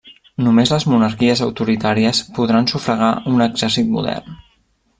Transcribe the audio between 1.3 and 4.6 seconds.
autoritàries podran sufragar un exèrcit modern.